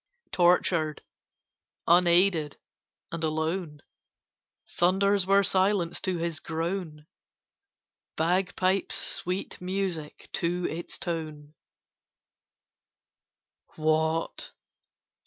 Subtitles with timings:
[0.31, 1.03] Tortured,
[1.85, 2.57] unaided,
[3.11, 3.83] and alone,
[4.67, 7.05] Thunders were silence to his groan,
[8.17, 11.53] Bagpipes sweet music to its tone:
[13.75, 14.53] "What?